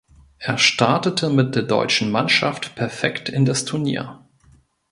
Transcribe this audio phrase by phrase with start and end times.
[0.39, 4.25] Er startete mit der deutschen Mannschaft perfekt in das Turnier.